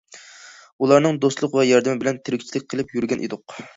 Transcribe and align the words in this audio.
ئۇلارنىڭ 0.85 1.19
دوستلۇق 1.25 1.53
ۋە 1.59 1.65
ياردىمى 1.67 2.01
بىلەن 2.05 2.21
تىرىكچىلىك 2.25 2.67
قىلىپ 2.73 2.97
يۈرگەن 2.99 3.23
ئىدۇق. 3.29 3.61